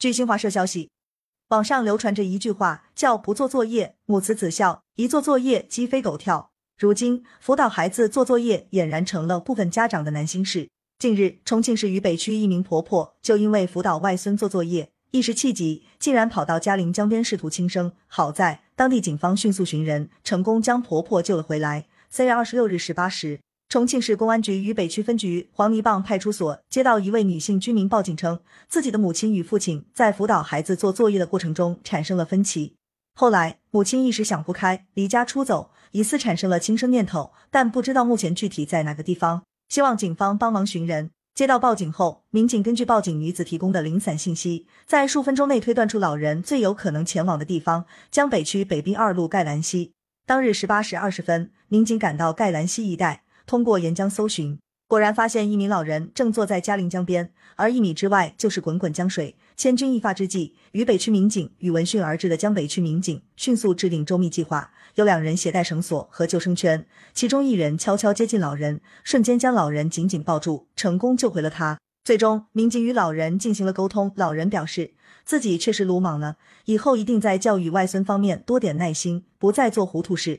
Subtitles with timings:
[0.00, 0.88] 据新华社消息，
[1.48, 6.52] 网上流传着一句话，叫“不做作业，母慈子孝；一做作业，鸡飞狗跳”。
[6.80, 10.70] 如今，辅导孩子做作业俨然成了部分家长的难心事。
[10.98, 17.92] 近日，重庆市渝北区一名婆婆就因为辅导外孙做作业，一时气急，竟然跑到嘉陵江边试图轻生。
[18.06, 21.84] 好在当地警方迅速寻人，成功将婆婆救了回来。
[22.08, 23.40] 三月二十六日十八时。
[23.70, 32.74] 重庆市公安局渝北区分局黄泥浜派出所接到一位女性居民报警，称自己的母亲与父亲在辅导孩子做作业的过程中产生了分歧。
[33.14, 41.12] 后来，母亲一时想不开，离家出走，疑似产生了轻生念头，但不知道目前具体在哪个地方，希望警方帮忙寻人。
[41.32, 49.92] 接到报警后，民警根据报警女子提供的零散信息，在数分钟内推断出老人最有可能前往的地方——江北区北滨二路盖兰溪。
[50.26, 53.22] 当日十八时二十分，民警赶到盖兰溪一带。
[53.50, 59.34] 通过沿江搜寻，果然发现一名老人正坐在嘉陵江边，而一米之外就是滚滚江水。
[59.56, 71.76] 千钧一发之际，渝北区民警与闻讯而至的江北区民警迅速制定周密计划，有两人携带绳索和救生圈，其中一人悄悄接近老人，瞬间将老人紧紧抱住，成功救回了他。
[72.04, 74.92] 最终，民警与老人进行了沟通，老人表示
[75.24, 80.38] 自己确实鲁莽了，以后一定在教育外孙方面多点耐心，不再做糊涂事。